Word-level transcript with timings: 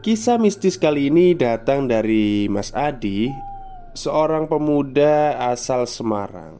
Kisah 0.00 0.40
mistis 0.40 0.80
kali 0.80 1.12
ini 1.12 1.36
datang 1.36 1.84
dari 1.84 2.48
Mas 2.48 2.72
Adi, 2.72 3.28
seorang 3.92 4.48
pemuda 4.48 5.36
asal 5.52 5.84
Semarang. 5.84 6.56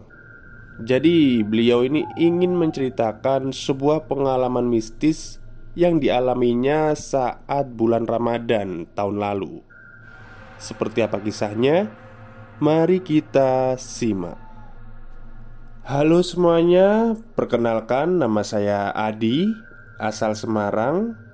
Jadi, 0.85 1.41
beliau 1.41 1.81
ini 1.81 2.05
ingin 2.21 2.53
menceritakan 2.53 3.57
sebuah 3.57 4.05
pengalaman 4.13 4.69
mistis 4.69 5.41
yang 5.73 6.05
dialaminya 6.05 6.93
saat 6.93 7.73
bulan 7.73 8.05
Ramadan 8.05 8.85
tahun 8.93 9.17
lalu. 9.17 9.65
Seperti 10.61 11.01
apa 11.01 11.25
kisahnya? 11.25 11.89
Mari 12.61 13.01
kita 13.01 13.81
simak. 13.81 14.37
Halo 15.89 16.21
semuanya, 16.21 17.17
perkenalkan 17.33 18.21
nama 18.21 18.45
saya 18.45 18.93
Adi, 18.93 19.49
asal 19.97 20.37
Semarang 20.37 21.30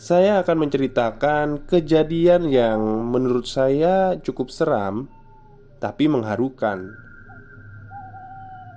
saya 0.00 0.40
akan 0.40 0.64
menceritakan 0.64 1.68
kejadian 1.68 2.48
yang 2.48 2.80
menurut 3.12 3.44
saya 3.44 4.16
cukup 4.16 4.48
seram, 4.48 5.12
tapi 5.76 6.08
mengharukan. 6.08 6.96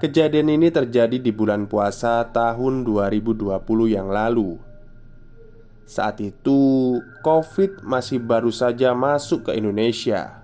Kejadian 0.04 0.52
ini 0.52 0.68
terjadi 0.68 1.16
di 1.16 1.32
bulan 1.32 1.72
puasa 1.72 2.28
tahun 2.28 2.84
2020 2.84 3.56
yang 3.88 4.12
lalu. 4.12 4.60
Saat 5.88 6.20
itu, 6.20 7.00
COVID 7.24 7.88
masih 7.88 8.20
baru 8.20 8.52
saja 8.52 8.92
masuk 8.92 9.48
ke 9.48 9.56
Indonesia. 9.56 10.44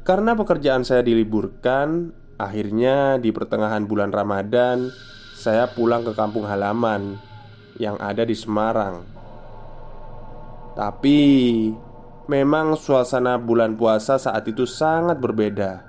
Karena 0.00 0.32
pekerjaan 0.32 0.80
saya 0.80 1.04
diliburkan, 1.04 2.08
akhirnya 2.40 3.20
di 3.20 3.28
pertengahan 3.36 3.84
bulan 3.84 4.08
Ramadan, 4.08 4.88
saya 5.36 5.68
pulang 5.68 6.08
ke 6.08 6.16
kampung 6.16 6.48
halaman 6.48 7.33
yang 7.78 7.98
ada 7.98 8.22
di 8.22 8.36
Semarang. 8.36 9.02
Tapi 10.74 11.20
memang 12.26 12.74
suasana 12.74 13.38
bulan 13.38 13.78
puasa 13.78 14.18
saat 14.18 14.46
itu 14.50 14.66
sangat 14.66 15.18
berbeda. 15.22 15.86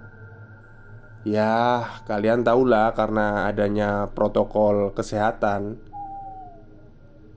Ya, 1.25 1.81
kalian 2.05 2.45
tahulah 2.45 2.93
karena 2.93 3.49
adanya 3.49 4.05
protokol 4.13 4.93
kesehatan. 4.93 5.81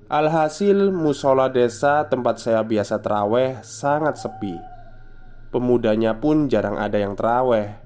Alhasil 0.09 0.93
musola 0.93 1.49
desa 1.49 2.05
tempat 2.05 2.41
saya 2.41 2.61
biasa 2.65 3.01
teraweh 3.01 3.61
sangat 3.65 4.21
sepi. 4.21 4.57
Pemudanya 5.49 6.17
pun 6.17 6.49
jarang 6.53 6.77
ada 6.77 7.01
yang 7.01 7.17
teraweh. 7.17 7.77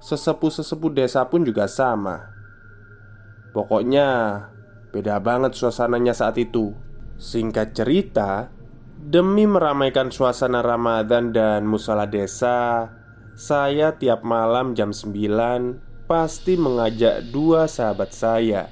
Sesepuh-sesepuh 0.00 0.92
desa 0.92 1.24
pun 1.28 1.44
juga 1.44 1.68
sama. 1.68 2.32
Pokoknya 3.52 4.48
Beda 4.92 5.16
banget 5.24 5.56
suasananya 5.56 6.12
saat 6.12 6.36
itu. 6.36 6.76
Singkat 7.16 7.72
cerita 7.72 8.52
Demi 9.02 9.48
meramaikan 9.48 10.10
suasana 10.10 10.58
Ramadan 10.58 11.30
dan 11.30 11.66
musala 11.66 12.06
desa 12.06 12.90
Saya 13.38 13.94
tiap 13.94 14.26
malam 14.26 14.74
jam 14.74 14.90
9 14.90 16.06
Pasti 16.10 16.58
mengajak 16.58 17.30
dua 17.30 17.70
sahabat 17.70 18.10
saya 18.10 18.68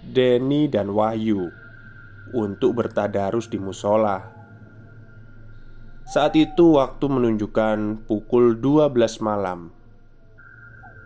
Denny 0.00 0.66
dan 0.66 0.90
Wahyu 0.90 1.52
Untuk 2.32 2.76
bertadarus 2.76 3.48
di 3.48 3.60
musola. 3.60 4.32
Saat 6.08 6.40
itu 6.40 6.80
waktu 6.80 7.04
menunjukkan 7.04 8.08
pukul 8.08 8.56
12 8.56 9.20
malam. 9.20 9.72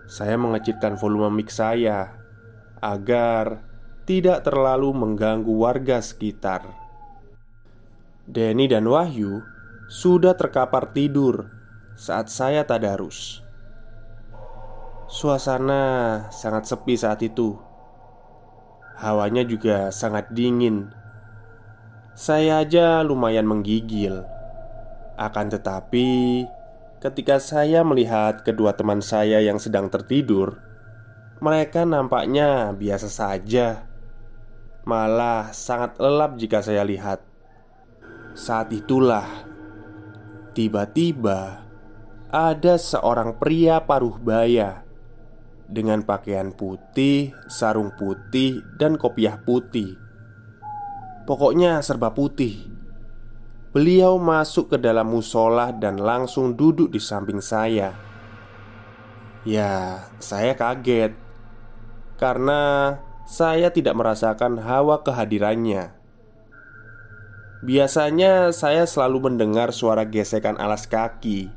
Saya 0.06 0.38
mengecilkan 0.38 0.94
volume 0.94 1.42
mic 1.42 1.50
saya 1.50 2.14
Agar 2.78 3.71
tidak 4.12 4.44
terlalu 4.44 4.92
mengganggu 4.92 5.56
warga 5.56 6.04
sekitar. 6.04 6.68
Denny 8.28 8.68
dan 8.68 8.84
Wahyu 8.84 9.40
sudah 9.88 10.36
terkapar 10.36 10.92
tidur 10.92 11.48
saat 11.96 12.28
saya 12.28 12.60
tadarus. 12.68 13.40
Suasana 15.08 16.28
sangat 16.28 16.68
sepi 16.68 16.92
saat 16.92 17.24
itu. 17.24 17.56
Hawanya 19.00 19.48
juga 19.48 19.88
sangat 19.88 20.28
dingin. 20.28 20.92
Saya 22.12 22.60
aja 22.60 23.00
lumayan 23.00 23.48
menggigil. 23.48 24.28
Akan 25.16 25.48
tetapi, 25.48 26.44
ketika 27.00 27.40
saya 27.40 27.80
melihat 27.80 28.44
kedua 28.44 28.76
teman 28.76 29.00
saya 29.00 29.40
yang 29.40 29.56
sedang 29.56 29.88
tertidur, 29.88 30.60
mereka 31.40 31.88
nampaknya 31.88 32.76
biasa 32.76 33.08
saja 33.08 33.91
malah 34.82 35.54
sangat 35.54 35.98
lelap 35.98 36.38
jika 36.38 36.62
saya 36.62 36.82
lihat. 36.82 37.22
Saat 38.32 38.72
itulah 38.72 39.26
tiba-tiba 40.56 41.62
ada 42.32 42.74
seorang 42.80 43.36
pria 43.36 43.84
paruh 43.84 44.16
baya 44.16 44.82
dengan 45.68 46.04
pakaian 46.04 46.52
putih, 46.52 47.32
sarung 47.48 47.92
putih, 47.96 48.60
dan 48.76 48.96
kopiah 49.00 49.40
putih. 49.40 49.96
Pokoknya 51.24 51.80
serba 51.80 52.12
putih. 52.12 52.68
Beliau 53.72 54.20
masuk 54.20 54.76
ke 54.76 54.76
dalam 54.76 55.08
musola 55.08 55.72
dan 55.72 55.96
langsung 55.96 56.52
duduk 56.52 56.92
di 56.92 57.00
samping 57.00 57.40
saya. 57.40 57.96
Ya, 59.48 60.04
saya 60.20 60.52
kaget 60.52 61.16
karena 62.20 62.94
saya 63.32 63.72
tidak 63.72 63.96
merasakan 63.96 64.60
hawa 64.60 65.00
kehadirannya. 65.00 65.96
Biasanya 67.64 68.52
saya 68.52 68.84
selalu 68.84 69.32
mendengar 69.32 69.72
suara 69.72 70.04
gesekan 70.04 70.60
alas 70.60 70.84
kaki 70.84 71.48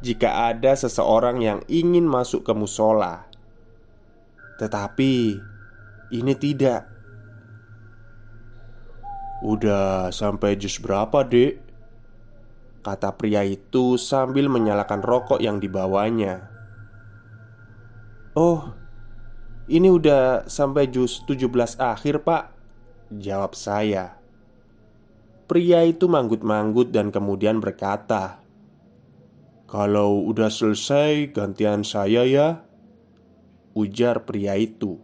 jika 0.00 0.48
ada 0.48 0.72
seseorang 0.72 1.44
yang 1.44 1.60
ingin 1.68 2.08
masuk 2.08 2.48
ke 2.48 2.52
musola. 2.56 3.28
Tetapi 4.56 5.36
ini 6.16 6.32
tidak. 6.40 6.88
Udah 9.44 10.08
sampai 10.08 10.56
jus 10.56 10.80
berapa, 10.80 11.28
Dek? 11.28 11.60
Kata 12.80 13.12
pria 13.20 13.44
itu 13.44 14.00
sambil 14.00 14.48
menyalakan 14.48 15.04
rokok 15.04 15.44
yang 15.44 15.60
dibawanya. 15.60 16.48
Oh, 18.32 18.77
ini 19.68 19.92
udah 19.92 20.48
sampai 20.48 20.88
jus 20.88 21.20
17 21.28 21.76
akhir 21.76 22.24
pak. 22.24 22.56
Jawab 23.12 23.52
saya. 23.52 24.16
Pria 25.44 25.84
itu 25.84 26.08
manggut-manggut 26.08 26.92
dan 26.92 27.08
kemudian 27.08 27.60
berkata 27.60 28.44
Kalau 29.68 30.24
udah 30.24 30.48
selesai 30.48 31.32
gantian 31.32 31.84
saya 31.84 32.24
ya 32.24 32.64
Ujar 33.76 34.24
pria 34.24 34.56
itu. 34.56 34.96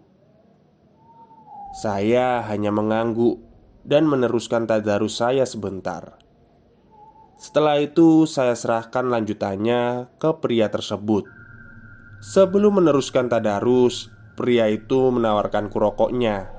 Saya 1.77 2.41
hanya 2.49 2.73
mengangguk 2.73 3.45
dan 3.85 4.09
meneruskan 4.09 4.65
tadarus 4.65 5.21
saya 5.21 5.45
sebentar. 5.45 6.17
Setelah 7.37 7.83
itu 7.83 8.25
saya 8.25 8.57
serahkan 8.57 9.13
lanjutannya 9.13 10.09
ke 10.17 10.31
pria 10.41 10.73
tersebut. 10.73 11.29
Sebelum 12.25 12.81
meneruskan 12.81 13.29
tadarus 13.29 14.14
Pria 14.35 14.67
itu 14.67 15.15
menawarkanku 15.15 15.79
rokoknya. 15.79 16.51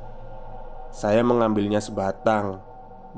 Saya 0.96 1.28
mengambilnya 1.28 1.84
sebatang 1.84 2.64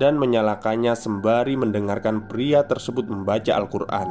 dan 0.02 0.18
menyalakannya 0.18 0.98
sembari 0.98 1.54
mendengarkan 1.54 2.26
pria 2.26 2.66
tersebut 2.66 3.06
membaca 3.06 3.54
Al-Quran. 3.54 4.10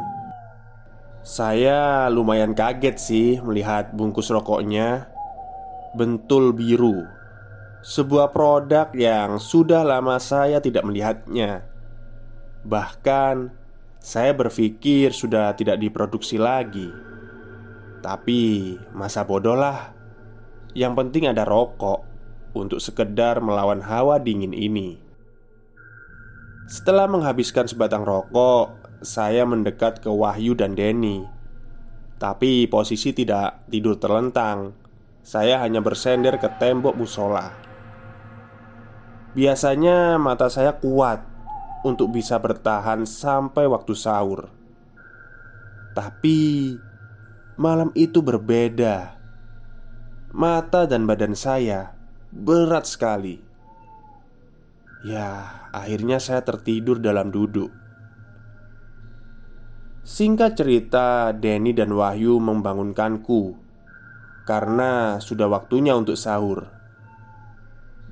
Saya 1.26 2.06
lumayan 2.06 2.54
kaget 2.54 2.96
sih 3.02 3.28
melihat 3.42 3.90
bungkus 3.90 4.30
rokoknya. 4.30 5.10
Bentul 5.98 6.54
biru. 6.54 7.02
Sebuah 7.82 8.30
produk 8.30 8.94
yang 8.94 9.42
sudah 9.42 9.82
lama 9.82 10.22
saya 10.22 10.62
tidak 10.62 10.86
melihatnya. 10.86 11.66
Bahkan 12.62 13.50
saya 13.98 14.30
berpikir 14.30 15.10
sudah 15.10 15.58
tidak 15.58 15.82
diproduksi 15.82 16.38
lagi. 16.38 16.86
Tapi 17.98 18.74
masa 18.94 19.26
bodoh 19.26 19.58
lah 19.58 19.95
yang 20.76 20.92
penting 20.92 21.24
ada 21.24 21.48
rokok 21.48 22.04
untuk 22.52 22.84
sekedar 22.84 23.40
melawan 23.40 23.80
hawa 23.80 24.20
dingin 24.20 24.52
ini. 24.52 25.00
Setelah 26.68 27.08
menghabiskan 27.08 27.64
sebatang 27.64 28.04
rokok, 28.04 28.76
saya 29.00 29.48
mendekat 29.48 30.04
ke 30.04 30.12
Wahyu 30.12 30.52
dan 30.52 30.76
Denny. 30.76 31.24
Tapi 32.20 32.68
posisi 32.68 33.16
tidak 33.16 33.64
tidur 33.72 33.96
terlentang. 33.96 34.76
Saya 35.24 35.64
hanya 35.64 35.80
bersender 35.80 36.36
ke 36.36 36.48
tembok 36.60 36.92
musola. 36.92 37.56
Biasanya 39.32 40.20
mata 40.20 40.52
saya 40.52 40.76
kuat 40.76 41.24
untuk 41.88 42.12
bisa 42.12 42.36
bertahan 42.36 43.08
sampai 43.08 43.64
waktu 43.64 43.92
sahur. 43.96 44.52
Tapi 45.96 46.72
malam 47.56 47.88
itu 47.96 48.20
berbeda. 48.20 49.15
Mata 50.36 50.84
dan 50.84 51.08
badan 51.08 51.32
saya 51.32 51.96
berat 52.28 52.84
sekali. 52.84 53.40
Ya, 55.00 55.64
akhirnya 55.72 56.20
saya 56.20 56.44
tertidur 56.44 57.00
dalam 57.00 57.32
duduk. 57.32 57.72
Singkat 60.04 60.60
cerita, 60.60 61.32
Denny 61.32 61.72
dan 61.72 61.88
Wahyu 61.88 62.36
membangunkanku 62.36 63.56
karena 64.44 65.16
sudah 65.24 65.48
waktunya 65.48 65.96
untuk 65.96 66.20
sahur. 66.20 66.68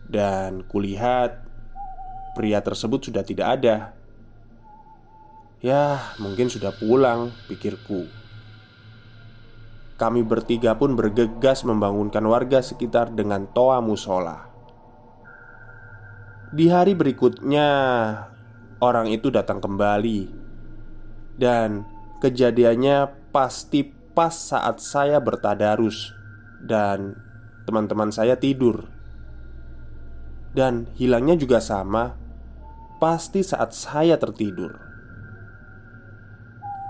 Dan 0.09 0.65
kulihat 0.65 1.44
pria 2.32 2.65
tersebut 2.65 3.05
sudah 3.05 3.20
tidak 3.20 3.61
ada. 3.61 3.77
Ya, 5.61 6.00
mungkin 6.17 6.49
sudah 6.49 6.73
pulang, 6.73 7.37
pikirku. 7.53 8.24
Kami 9.94 10.26
bertiga 10.26 10.75
pun 10.75 10.99
bergegas 10.99 11.62
membangunkan 11.62 12.26
warga 12.26 12.58
sekitar 12.58 13.14
dengan 13.14 13.46
toa 13.46 13.79
musola. 13.79 14.50
Di 16.50 16.67
hari 16.70 16.99
berikutnya, 16.99 17.69
orang 18.82 19.11
itu 19.11 19.31
datang 19.31 19.62
kembali, 19.62 20.31
dan 21.38 21.87
kejadiannya 22.19 23.31
pasti 23.31 23.87
pas 24.14 24.35
saat 24.35 24.79
saya 24.79 25.19
bertadarus 25.19 26.14
dan 26.62 27.19
teman-teman 27.67 28.14
saya 28.14 28.38
tidur, 28.38 28.87
dan 30.55 30.87
hilangnya 30.94 31.35
juga 31.35 31.58
sama, 31.58 32.14
pasti 33.02 33.43
saat 33.43 33.75
saya 33.75 34.14
tertidur. 34.14 34.83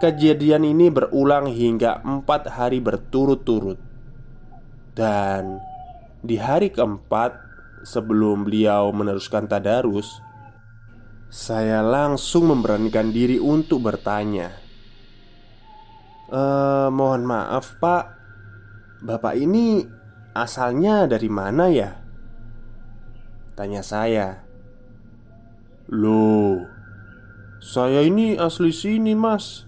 Kejadian 0.04 0.68
ini 0.68 0.92
berulang 0.92 1.48
hingga 1.48 2.04
empat 2.04 2.52
hari 2.52 2.76
berturut-turut, 2.76 3.80
dan 4.92 5.64
di 6.20 6.36
hari 6.36 6.68
keempat 6.68 7.32
sebelum 7.88 8.44
beliau 8.44 8.92
meneruskan 8.92 9.48
tadarus, 9.48 10.20
saya 11.32 11.80
langsung 11.80 12.52
memberanikan 12.52 13.16
diri 13.16 13.40
untuk 13.40 13.80
bertanya. 13.80 14.52
"E, 16.28 16.42
mohon 16.92 17.24
maaf, 17.24 17.80
Pak. 17.80 18.04
Bapak 19.00 19.40
ini 19.40 19.88
asalnya 20.36 21.08
dari 21.08 21.32
mana 21.32 21.72
ya?" 21.72 21.96
Tanya 23.56 23.80
saya. 23.80 24.44
"Loh, 25.88 26.60
saya 27.56 28.04
ini 28.04 28.36
asli 28.36 28.68
sini, 28.68 29.16
Mas." 29.16 29.64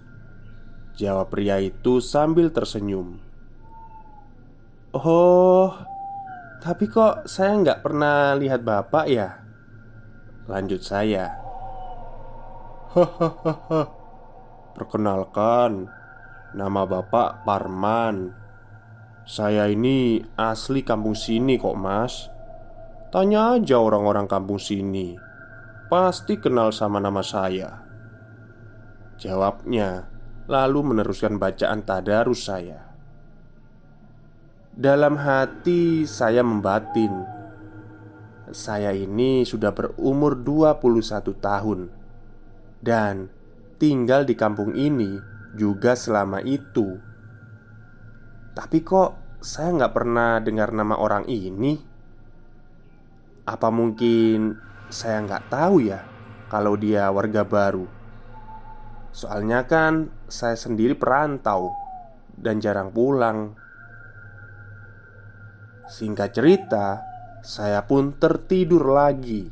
Jawab 0.96 1.28
pria 1.28 1.60
itu 1.60 2.00
sambil 2.00 2.48
tersenyum. 2.48 3.20
"Oh, 4.96 5.76
tapi 6.64 6.88
kok 6.88 7.28
saya 7.28 7.52
nggak 7.60 7.84
pernah 7.84 8.32
lihat 8.34 8.64
bapak 8.64 9.06
ya? 9.06 9.44
Lanjut 10.48 10.80
saya. 10.80 11.36
Hahaha 12.96 13.92
Perkenalkan 14.76 15.92
Nama 16.56 16.88
bapak 16.88 17.44
Parman. 17.44 18.32
Saya 19.28 19.68
ini 19.68 20.24
asli 20.40 20.80
kampung 20.80 21.12
sini 21.12 21.60
kok 21.60 21.76
mas. 21.76 22.32
Tanya 23.12 23.60
aja 23.60 23.76
orang-orang 23.76 24.24
kampung 24.24 24.56
sini. 24.56 25.20
Pasti 25.92 26.40
kenal 26.40 26.72
sama 26.72 26.96
nama 26.96 27.20
saya. 27.20 27.84
Jawabnya 29.20 30.08
Lalu 30.46 30.94
meneruskan 30.94 31.42
bacaan 31.42 31.82
tadarus 31.82 32.46
saya. 32.46 32.94
Dalam 34.70 35.18
hati 35.18 36.06
saya 36.06 36.46
membatin. 36.46 37.10
Saya 38.54 38.94
ini 38.94 39.42
sudah 39.42 39.74
berumur 39.74 40.38
21 40.38 41.34
tahun 41.42 41.90
Dan 42.78 43.26
tinggal 43.74 44.22
di 44.22 44.38
kampung 44.38 44.70
ini 44.78 45.18
juga 45.58 45.98
selama 45.98 46.38
itu. 46.46 46.94
Tapi 48.54 48.86
kok 48.86 49.42
saya 49.42 49.74
nggak 49.74 49.94
pernah 49.98 50.38
dengar 50.38 50.70
nama 50.70 50.94
orang 50.94 51.26
ini? 51.26 51.74
Apa 53.50 53.74
mungkin 53.74 54.54
saya 54.94 55.26
nggak 55.26 55.50
tahu 55.50 55.82
ya 55.82 56.06
Kalau 56.46 56.78
dia 56.78 57.10
warga 57.10 57.42
baru 57.42 57.95
Soalnya 59.16 59.64
kan 59.64 60.12
saya 60.28 60.60
sendiri 60.60 60.92
perantau 60.92 61.72
Dan 62.36 62.60
jarang 62.60 62.92
pulang 62.92 63.56
Singkat 65.86 66.34
cerita, 66.34 67.00
saya 67.46 67.86
pun 67.86 68.18
tertidur 68.18 68.90
lagi 68.90 69.46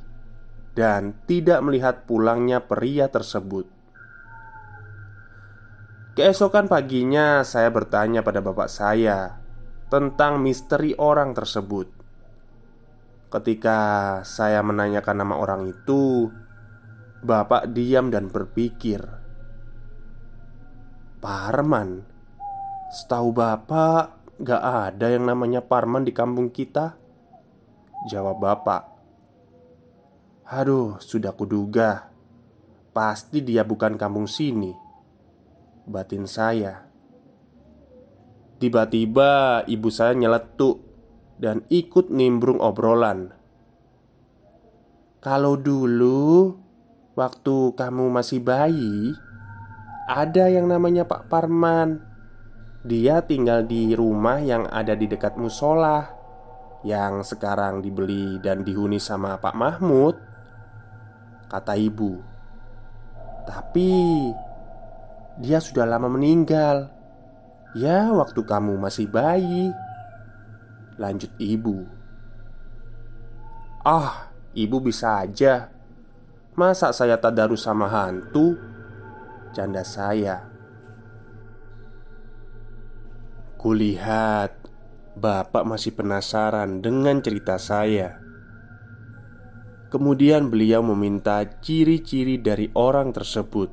dan 0.74 1.14
tidak 1.30 1.62
melihat 1.62 2.02
pulangnya 2.10 2.58
pria 2.58 3.06
tersebut. 3.06 3.70
Keesokan 6.18 6.66
paginya, 6.66 7.46
saya 7.46 7.70
bertanya 7.70 8.26
pada 8.26 8.42
bapak 8.42 8.66
saya 8.66 9.38
tentang 9.86 10.42
misteri 10.42 10.98
orang 10.98 11.38
tersebut. 11.38 11.86
Ketika 13.30 13.78
saya 14.26 14.58
menanyakan 14.66 15.22
nama 15.22 15.38
orang 15.38 15.70
itu, 15.70 16.30
bapak 17.22 17.70
diam 17.70 18.10
dan 18.10 18.26
berpikir, 18.26 19.23
"Parman, 21.24 22.04
setahu 22.92 23.32
bapak, 23.32 24.24
Gak 24.34 24.62
ada 24.90 25.14
yang 25.14 25.30
namanya 25.30 25.62
Parman 25.62 26.02
di 26.02 26.10
kampung 26.10 26.50
kita. 26.50 26.98
Jawab 28.10 28.42
bapak. 28.42 28.82
Aduh, 30.50 30.98
sudah 30.98 31.30
kuduga. 31.38 32.10
Pasti 32.90 33.46
dia 33.46 33.62
bukan 33.62 33.94
kampung 33.94 34.26
sini. 34.26 34.74
Batin 35.86 36.26
saya. 36.26 36.82
Tiba-tiba 38.58 39.62
ibu 39.66 39.88
saya 39.90 40.14
nyeletuk 40.14 40.80
Dan 41.38 41.62
ikut 41.70 42.10
nimbrung 42.10 42.58
obrolan. 42.58 43.30
Kalau 45.22 45.54
dulu 45.54 46.58
Waktu 47.14 47.78
kamu 47.78 48.10
masih 48.10 48.42
bayi 48.42 49.14
Ada 50.04 50.52
yang 50.52 50.68
namanya 50.68 51.08
Pak 51.08 51.32
Parman. 51.32 51.96
Dia 52.84 53.24
tinggal 53.24 53.64
di 53.64 53.96
rumah 53.96 54.44
yang 54.44 54.68
ada 54.68 54.92
di 54.92 55.08
dekat 55.08 55.40
musola 55.40 56.04
Yang 56.84 57.32
sekarang 57.32 57.80
dibeli 57.80 58.36
dan 58.44 58.60
dihuni 58.60 59.00
sama 59.00 59.40
Pak 59.40 59.56
Mahmud 59.56 60.12
Kata 61.48 61.72
ibu. 61.80 62.20
Tapi 63.48 63.90
Dia 65.40 65.64
sudah 65.64 65.88
lama 65.88 66.12
meninggal. 66.12 66.92
Ya 67.72 68.12
waktu 68.12 68.44
kamu 68.44 68.76
masih 68.76 69.08
bayi 69.08 69.72
Lanjut 71.00 71.32
ibu. 71.40 71.88
Ah, 73.80 74.28
ibu 74.52 74.76
bisa 74.84 75.24
aja. 75.24 75.72
Masa 76.54 76.92
saya 76.92 77.16
tadarus 77.16 77.64
sama 77.64 77.88
hantu? 77.88 78.73
Canda 79.54 79.86
saya. 79.86 80.50
Kulihat 83.54 84.50
Bapak 85.14 85.62
masih 85.62 85.94
penasaran 85.94 86.82
dengan 86.82 87.22
cerita 87.22 87.54
saya. 87.54 88.18
Kemudian 89.94 90.50
beliau 90.50 90.82
meminta 90.82 91.38
ciri-ciri 91.62 92.42
dari 92.42 92.66
orang 92.74 93.14
tersebut. 93.14 93.70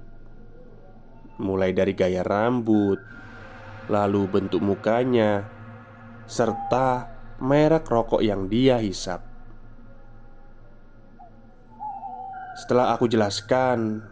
Mulai 1.41 1.73
dari 1.73 1.97
gaya 1.97 2.21
rambut 2.21 3.01
Lalu 3.89 4.29
bentuk 4.29 4.61
mukanya 4.61 5.49
Serta 6.29 7.09
merek 7.41 7.89
rokok 7.89 8.21
yang 8.21 8.45
dia 8.45 8.77
hisap. 8.77 9.25
Setelah 12.53 12.93
aku 12.93 13.09
jelaskan 13.09 14.05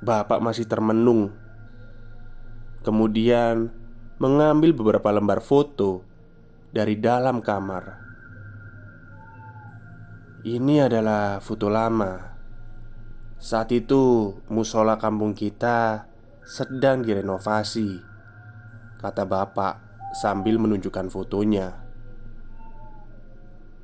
Bapak 0.00 0.40
masih 0.40 0.64
termenung 0.64 1.32
Kemudian 2.80 3.68
mengambil 4.16 4.72
beberapa 4.72 5.12
lembar 5.12 5.44
foto 5.44 6.00
dari 6.72 6.96
dalam 6.96 7.44
kamar. 7.44 8.00
Ini 10.48 10.88
adalah 10.88 11.44
foto 11.44 11.68
lama. 11.68 12.40
Saat 13.36 13.76
itu, 13.76 14.32
musola 14.48 14.96
kampung 14.96 15.36
kita 15.36 16.08
sedang 16.40 17.04
direnovasi, 17.04 18.00
kata 18.96 19.28
bapak 19.28 19.76
sambil 20.16 20.56
menunjukkan 20.56 21.12
fotonya. 21.12 21.76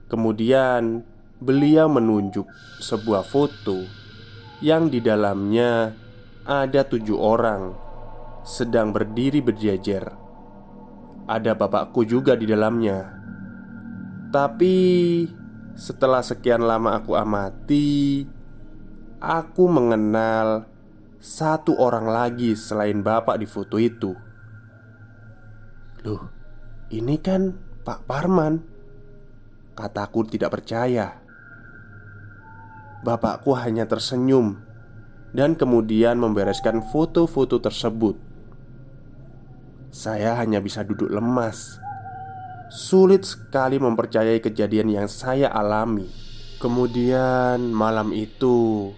Kemudian, 0.09 1.05
beliau 1.37 1.93
menunjuk 1.93 2.49
sebuah 2.81 3.29
foto 3.29 3.85
yang 4.65 4.89
di 4.89 5.05
dalamnya 5.05 6.06
ada 6.47 6.87
tujuh 6.87 7.19
orang 7.19 7.75
sedang 8.47 8.95
berdiri 8.95 9.43
berjejer. 9.43 10.15
Ada 11.27 11.59
bapakku 11.59 12.07
juga 12.07 12.39
di 12.39 12.47
dalamnya. 12.47 13.19
Tapi 14.31 14.77
setelah 15.75 16.23
sekian 16.23 16.63
lama 16.63 17.03
aku 17.03 17.19
amati, 17.19 18.23
aku 19.19 19.65
mengenal 19.67 20.71
satu 21.19 21.75
orang 21.83 22.07
lagi 22.07 22.55
selain 22.55 23.03
bapak 23.03 23.43
di 23.43 23.47
foto 23.51 23.75
itu. 23.83 24.15
Loh, 26.07 26.23
ini 26.95 27.19
kan 27.19 27.51
Pak 27.83 28.07
Parman. 28.07 28.63
Kataku 29.75 30.31
tidak 30.31 30.63
percaya. 30.63 31.19
Bapakku 33.03 33.51
hanya 33.59 33.85
tersenyum 33.91 34.66
dan 35.37 35.53
kemudian 35.53 36.17
membereskan 36.17 36.81
foto-foto 36.81 37.61
tersebut. 37.61 38.17
Saya 39.93 40.33
hanya 40.41 40.65
bisa 40.65 40.81
duduk 40.81 41.13
lemas. 41.13 41.77
Sulit 42.73 43.29
sekali 43.29 43.77
mempercayai 43.77 44.41
kejadian 44.41 44.89
yang 44.89 45.09
saya 45.13 45.53
alami. 45.53 46.09
Kemudian 46.57 47.69
malam 47.69 48.17
itu, 48.17 48.91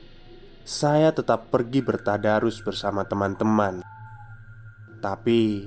saya 0.62 1.10
tetap 1.10 1.50
pergi 1.50 1.82
bertadarus 1.82 2.62
bersama 2.62 3.02
teman-teman. 3.02 3.82
Tapi 5.02 5.66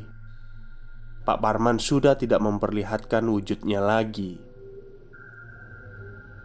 Pak 1.22 1.38
Parman 1.38 1.78
sudah 1.84 2.16
tidak 2.16 2.40
memperlihatkan 2.40 3.28
wujudnya 3.28 3.84
lagi. 3.84 4.40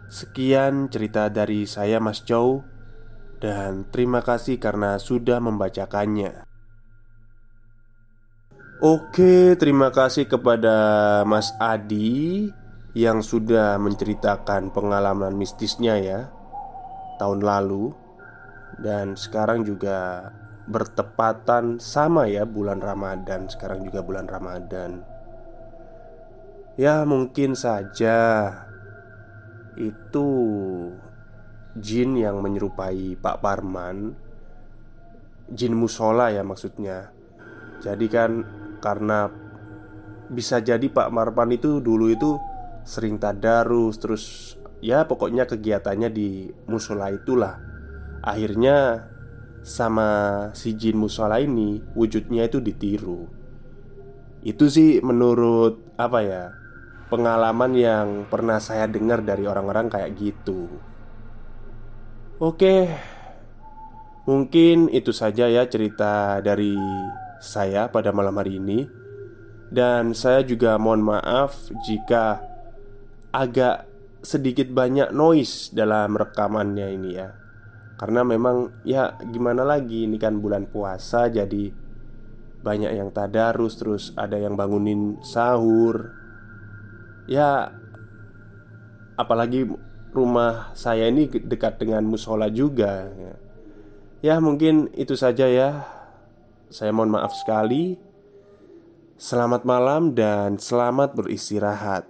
Sekian 0.07 0.87
cerita 0.87 1.27
dari 1.27 1.67
saya, 1.67 1.99
Mas 1.99 2.23
Chow, 2.23 2.63
dan 3.37 3.85
terima 3.89 4.25
kasih 4.25 4.57
karena 4.57 4.97
sudah 4.97 5.37
membacakannya. 5.37 6.45
Oke, 8.77 9.57
terima 9.57 9.89
kasih 9.89 10.29
kepada 10.29 10.77
Mas 11.25 11.49
Adi 11.57 12.49
yang 12.93 13.25
sudah 13.25 13.81
menceritakan 13.81 14.69
pengalaman 14.69 15.33
mistisnya 15.33 15.97
ya 15.97 16.29
tahun 17.17 17.41
lalu 17.41 17.93
dan 18.77 19.17
sekarang 19.17 19.65
juga 19.65 20.29
bertepatan 20.69 21.81
sama 21.81 22.29
ya 22.29 22.45
bulan 22.45 22.77
Ramadan 22.77 23.49
sekarang 23.49 23.81
juga 23.81 24.05
bulan 24.05 24.29
Ramadan. 24.29 25.01
Ya, 26.77 27.01
mungkin 27.09 27.57
saja 27.57 28.53
itu 29.73 30.29
jin 31.77 32.17
yang 32.17 32.41
menyerupai 32.41 33.17
Pak 33.17 33.39
Parman. 33.41 34.17
Jin 35.47 35.73
musola 35.77 36.33
ya 36.33 36.43
maksudnya. 36.43 37.13
Jadi 37.79 38.05
kan 38.11 38.43
karena 38.83 39.31
bisa 40.27 40.59
jadi 40.59 40.83
Pak 40.91 41.07
Marpan 41.13 41.55
itu 41.55 41.79
dulu 41.79 42.11
itu 42.11 42.35
sering 42.83 43.15
tadarus 43.19 43.95
terus 43.99 44.23
ya 44.83 45.07
pokoknya 45.07 45.47
kegiatannya 45.47 46.09
di 46.11 46.51
musola 46.67 47.13
itulah. 47.13 47.55
Akhirnya 48.25 49.07
sama 49.63 50.09
si 50.51 50.75
jin 50.75 50.99
musola 50.99 51.39
ini 51.39 51.79
wujudnya 51.95 52.47
itu 52.49 52.59
ditiru. 52.59 53.29
Itu 54.43 54.67
sih 54.67 54.99
menurut 54.99 55.95
apa 55.95 56.19
ya 56.23 56.43
pengalaman 57.07 57.71
yang 57.71 58.07
pernah 58.27 58.59
saya 58.59 58.83
dengar 58.87 59.23
dari 59.23 59.47
orang-orang 59.47 59.87
kayak 59.87 60.11
gitu 60.19 60.67
oke 62.37 62.75
mungkin 64.27 64.91
itu 64.91 65.15
saja 65.15 65.47
ya 65.47 65.63
cerita 65.65 66.43
dari 66.43 66.75
saya 67.39 67.87
pada 67.89 68.11
malam 68.11 68.35
hari 68.37 68.59
ini. 68.59 68.85
Dan 69.67 70.15
saya 70.15 70.47
juga 70.47 70.79
mohon 70.79 71.03
maaf 71.03 71.67
jika 71.83 72.39
agak 73.35 73.83
sedikit 74.23 74.71
banyak 74.71 75.11
noise 75.11 75.75
dalam 75.75 76.15
rekamannya 76.15 76.87
ini 76.87 77.09
ya. 77.11 77.35
Karena 77.97 78.23
memang 78.23 78.83
ya 78.87 79.17
gimana 79.19 79.67
lagi 79.67 80.05
ini 80.07 80.15
kan 80.21 80.39
bulan 80.39 80.69
puasa 80.69 81.27
jadi 81.27 81.73
banyak 82.63 82.91
yang 82.95 83.09
tadarus 83.11 83.75
terus 83.75 84.15
ada 84.15 84.39
yang 84.39 84.55
bangunin 84.55 85.19
sahur. 85.19 86.15
Ya 87.27 87.75
apalagi 89.19 89.67
rumah 90.11 90.71
saya 90.73 91.07
ini 91.07 91.27
dekat 91.27 91.79
dengan 91.79 92.03
musola 92.07 92.47
juga 92.47 93.11
ya. 93.11 93.33
ya 94.23 94.35
mungkin 94.39 94.89
itu 94.95 95.13
saja 95.13 95.45
ya 95.45 95.97
saya 96.67 96.91
mohon 96.91 97.15
maaf 97.15 97.31
sekali. 97.31 97.95
Selamat 99.17 99.65
malam 99.65 100.13
dan 100.13 100.61
selamat 100.61 101.17
beristirahat. 101.17 102.05